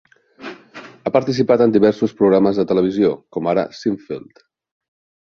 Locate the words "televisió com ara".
2.71-3.67